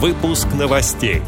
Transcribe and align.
Выпуск 0.00 0.46
новостей. 0.54 1.22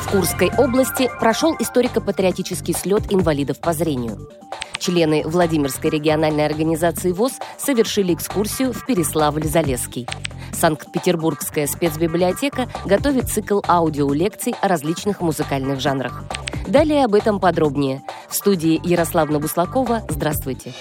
В 0.00 0.10
Курской 0.10 0.50
области 0.56 1.10
прошел 1.20 1.54
историко-патриотический 1.58 2.72
слет 2.72 3.12
инвалидов 3.12 3.60
по 3.60 3.74
зрению. 3.74 4.30
Члены 4.78 5.24
Владимирской 5.26 5.90
региональной 5.90 6.46
организации 6.46 7.12
ВОЗ 7.12 7.32
совершили 7.58 8.14
экскурсию 8.14 8.72
в 8.72 8.88
Переславль-Залесский. 8.88 10.08
Санкт-Петербургская 10.54 11.66
спецбиблиотека 11.66 12.66
готовит 12.86 13.28
цикл 13.28 13.60
аудиолекций 13.68 14.54
о 14.62 14.68
различных 14.68 15.20
музыкальных 15.20 15.80
жанрах. 15.80 16.24
Далее 16.66 17.04
об 17.04 17.14
этом 17.14 17.40
подробнее. 17.40 18.02
В 18.26 18.34
студии 18.34 18.80
Ярославна 18.82 19.38
Буслакова. 19.38 20.04
Здравствуйте. 20.08 20.72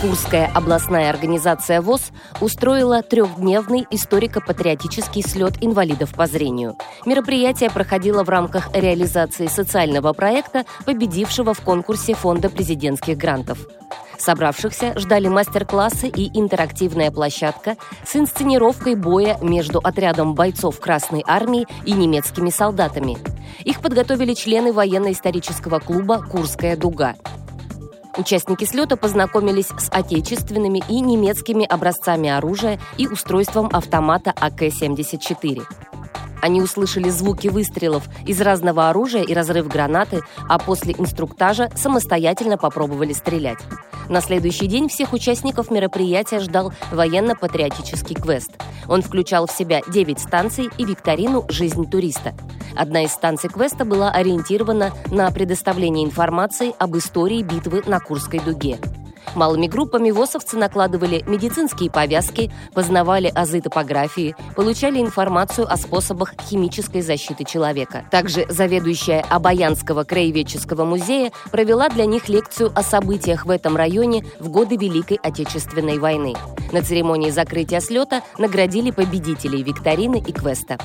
Курская 0.00 0.48
областная 0.54 1.10
организация 1.10 1.80
ВОЗ 1.80 2.12
устроила 2.40 3.02
трехдневный 3.02 3.84
историко-патриотический 3.90 5.22
слет 5.22 5.54
инвалидов 5.60 6.14
по 6.14 6.28
зрению. 6.28 6.76
Мероприятие 7.04 7.68
проходило 7.68 8.22
в 8.22 8.28
рамках 8.28 8.72
реализации 8.72 9.48
социального 9.48 10.12
проекта, 10.12 10.64
победившего 10.86 11.52
в 11.52 11.62
конкурсе 11.62 12.14
Фонда 12.14 12.48
президентских 12.48 13.16
грантов. 13.16 13.58
Собравшихся 14.18 14.96
ждали 14.96 15.26
мастер-классы 15.26 16.06
и 16.06 16.30
интерактивная 16.38 17.10
площадка 17.10 17.76
с 18.06 18.14
инсценировкой 18.14 18.94
боя 18.94 19.36
между 19.42 19.80
отрядом 19.80 20.34
бойцов 20.34 20.78
Красной 20.78 21.24
Армии 21.26 21.66
и 21.84 21.92
немецкими 21.92 22.50
солдатами. 22.50 23.16
Их 23.64 23.80
подготовили 23.80 24.34
члены 24.34 24.72
военно-исторического 24.72 25.80
клуба 25.80 26.22
«Курская 26.22 26.76
дуга». 26.76 27.16
Участники 28.18 28.64
слета 28.64 28.96
познакомились 28.96 29.68
с 29.68 29.88
отечественными 29.92 30.82
и 30.88 31.00
немецкими 31.00 31.64
образцами 31.64 32.28
оружия 32.28 32.80
и 32.96 33.06
устройством 33.06 33.70
автомата 33.72 34.34
АК-74. 34.36 35.62
Они 36.42 36.60
услышали 36.60 37.10
звуки 37.10 37.46
выстрелов 37.46 38.08
из 38.26 38.40
разного 38.40 38.90
оружия 38.90 39.22
и 39.22 39.32
разрыв 39.32 39.68
гранаты, 39.68 40.22
а 40.48 40.58
после 40.58 40.96
инструктажа 40.98 41.70
самостоятельно 41.76 42.58
попробовали 42.58 43.12
стрелять. 43.12 43.58
На 44.08 44.20
следующий 44.20 44.66
день 44.66 44.88
всех 44.88 45.12
участников 45.12 45.70
мероприятия 45.70 46.40
ждал 46.40 46.72
военно-патриотический 46.90 48.16
квест. 48.16 48.50
Он 48.88 49.02
включал 49.02 49.46
в 49.46 49.52
себя 49.52 49.80
9 49.86 50.18
станций 50.18 50.70
и 50.76 50.84
викторину 50.84 51.44
«Жизнь 51.48 51.88
туриста». 51.88 52.34
Одна 52.78 53.02
из 53.02 53.10
станций 53.10 53.50
квеста 53.50 53.84
была 53.84 54.12
ориентирована 54.12 54.92
на 55.10 55.28
предоставление 55.32 56.04
информации 56.04 56.72
об 56.78 56.96
истории 56.96 57.42
битвы 57.42 57.82
на 57.86 57.98
Курской 57.98 58.38
дуге. 58.38 58.78
Малыми 59.34 59.66
группами 59.66 60.12
ВОСовцы 60.12 60.56
накладывали 60.56 61.24
медицинские 61.26 61.90
повязки, 61.90 62.52
познавали 62.74 63.32
азы 63.34 63.60
топографии, 63.60 64.36
получали 64.54 65.00
информацию 65.00 65.70
о 65.70 65.76
способах 65.76 66.34
химической 66.48 67.02
защиты 67.02 67.44
человека. 67.44 68.06
Также 68.12 68.46
заведующая 68.48 69.24
Обаянского 69.28 70.04
краеведческого 70.04 70.84
музея 70.84 71.32
провела 71.50 71.88
для 71.88 72.06
них 72.06 72.28
лекцию 72.28 72.70
о 72.76 72.84
событиях 72.84 73.44
в 73.44 73.50
этом 73.50 73.76
районе 73.76 74.24
в 74.38 74.50
годы 74.50 74.76
Великой 74.76 75.18
Отечественной 75.20 75.98
войны. 75.98 76.34
На 76.72 76.82
церемонии 76.82 77.30
закрытия 77.30 77.80
слета 77.80 78.22
наградили 78.38 78.92
победителей 78.92 79.64
викторины 79.64 80.22
и 80.24 80.32
квеста. 80.32 80.78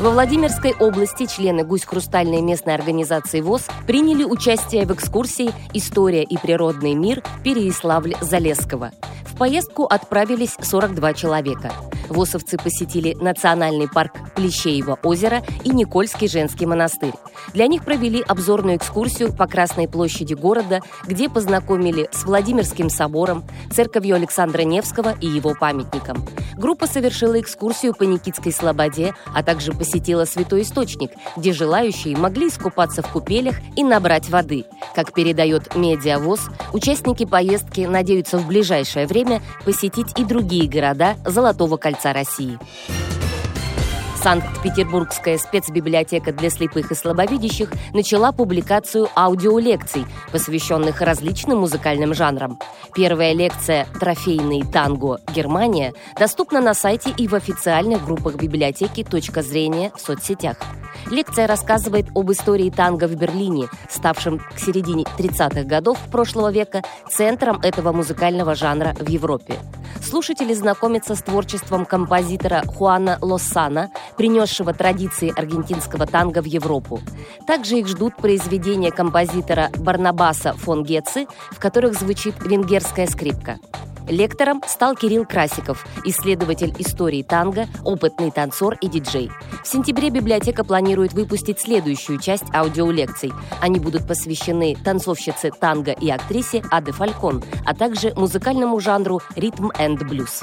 Во 0.00 0.10
Владимирской 0.10 0.74
области 0.74 1.26
члены 1.26 1.62
Гусь-Хрустальной 1.62 2.42
местной 2.42 2.74
организации 2.74 3.40
ВОЗ 3.40 3.68
приняли 3.86 4.24
участие 4.24 4.86
в 4.86 4.92
экскурсии 4.92 5.52
«История 5.72 6.24
и 6.24 6.36
природный 6.36 6.94
мир» 6.94 7.22
Переяславль-Залесского. 7.44 8.90
В 9.24 9.38
поездку 9.38 9.84
отправились 9.84 10.56
42 10.60 11.14
человека. 11.14 11.72
ВОСовцы 12.08 12.56
посетили 12.56 13.14
национальный 13.20 13.88
парк 13.88 14.12
Плещеево 14.34 14.98
озеро 15.02 15.42
и 15.64 15.70
Никольский 15.70 16.28
женский 16.28 16.66
монастырь. 16.66 17.14
Для 17.52 17.66
них 17.66 17.84
провели 17.84 18.22
обзорную 18.22 18.76
экскурсию 18.76 19.32
по 19.32 19.46
Красной 19.46 19.88
площади 19.88 20.34
города, 20.34 20.80
где 21.04 21.28
познакомили 21.28 22.08
с 22.12 22.24
Владимирским 22.24 22.90
собором, 22.90 23.44
церковью 23.72 24.16
Александра 24.16 24.62
Невского 24.62 25.14
и 25.20 25.26
его 25.26 25.54
памятником. 25.54 26.24
Группа 26.56 26.86
совершила 26.86 27.40
экскурсию 27.40 27.94
по 27.94 28.04
Никитской 28.04 28.52
слободе, 28.52 29.14
а 29.34 29.42
также 29.42 29.72
посетила 29.72 30.24
Святой 30.24 30.62
Источник, 30.62 31.10
где 31.36 31.52
желающие 31.52 32.16
могли 32.16 32.48
искупаться 32.48 33.02
в 33.02 33.08
купелях 33.08 33.56
и 33.76 33.84
набрать 33.84 34.28
воды. 34.28 34.64
Как 34.94 35.12
передает 35.12 35.74
Медиавоз, 35.74 36.48
участники 36.72 37.24
поездки 37.24 37.80
надеются 37.80 38.38
в 38.38 38.46
ближайшее 38.46 39.06
время 39.06 39.42
посетить 39.64 40.18
и 40.18 40.24
другие 40.24 40.68
города 40.68 41.16
Золотого 41.24 41.76
кольца 41.76 42.12
России. 42.12 42.58
Санкт-Петербургская 44.22 45.36
спецбиблиотека 45.36 46.32
для 46.32 46.48
слепых 46.48 46.90
и 46.90 46.94
слабовидящих 46.94 47.70
начала 47.92 48.32
публикацию 48.32 49.08
аудиолекций, 49.14 50.06
посвященных 50.32 51.02
различным 51.02 51.58
музыкальным 51.58 52.14
жанрам. 52.14 52.58
Первая 52.94 53.34
лекция 53.34 53.86
«Трофейный 54.00 54.62
танго. 54.62 55.20
Германия» 55.34 55.92
доступна 56.18 56.62
на 56.62 56.72
сайте 56.72 57.12
и 57.18 57.28
в 57.28 57.34
официальных 57.34 58.06
группах 58.06 58.36
библиотеки 58.36 59.04
«Точка 59.04 59.42
зрения» 59.42 59.92
в 59.94 60.00
соцсетях. 60.00 60.56
Лекция 61.10 61.46
рассказывает 61.46 62.06
об 62.14 62.30
истории 62.32 62.70
танго 62.70 63.06
в 63.06 63.14
Берлине, 63.14 63.68
ставшем 63.88 64.38
к 64.38 64.58
середине 64.58 65.04
30-х 65.18 65.64
годов 65.64 65.98
прошлого 66.10 66.50
века 66.50 66.82
центром 67.10 67.60
этого 67.60 67.92
музыкального 67.92 68.54
жанра 68.54 68.94
в 68.98 69.08
Европе. 69.08 69.58
Слушатели 70.02 70.52
знакомятся 70.52 71.14
с 71.14 71.22
творчеством 71.22 71.86
композитора 71.86 72.62
Хуана 72.66 73.18
Лосана, 73.22 73.90
принесшего 74.16 74.74
традиции 74.74 75.32
аргентинского 75.34 76.06
танго 76.06 76.42
в 76.42 76.44
Европу. 76.44 77.00
Также 77.46 77.78
их 77.78 77.88
ждут 77.88 78.16
произведения 78.16 78.90
композитора 78.90 79.70
Барнабаса 79.78 80.52
фон 80.52 80.84
Гетци, 80.84 81.26
в 81.50 81.58
которых 81.58 81.98
звучит 81.98 82.34
венгерская 82.44 83.06
скрипка. 83.06 83.58
Лектором 84.08 84.62
стал 84.66 84.94
Кирилл 84.94 85.24
Красиков, 85.24 85.86
исследователь 86.04 86.74
истории 86.78 87.22
танго, 87.22 87.66
опытный 87.84 88.30
танцор 88.30 88.76
и 88.80 88.88
диджей. 88.88 89.30
В 89.62 89.66
сентябре 89.66 90.10
библиотека 90.10 90.64
планирует 90.64 91.14
выпустить 91.14 91.60
следующую 91.60 92.20
часть 92.20 92.44
аудиолекций. 92.54 93.32
Они 93.60 93.80
будут 93.80 94.06
посвящены 94.06 94.76
танцовщице 94.84 95.50
танго 95.50 95.92
и 95.92 96.10
актрисе 96.10 96.62
Аде 96.70 96.92
Фалькон, 96.92 97.42
а 97.64 97.74
также 97.74 98.12
музыкальному 98.14 98.78
жанру 98.80 99.20
ритм 99.36 99.70
энд 99.78 100.02
блюз. 100.02 100.42